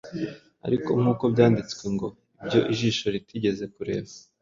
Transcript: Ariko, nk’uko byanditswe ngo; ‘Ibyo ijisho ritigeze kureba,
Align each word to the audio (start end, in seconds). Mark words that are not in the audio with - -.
Ariko, 0.67 0.89
nk’uko 0.99 1.23
byanditswe 1.33 1.83
ngo; 1.95 2.07
‘Ibyo 2.41 2.59
ijisho 2.73 3.05
ritigeze 3.15 3.63
kureba, 3.75 4.11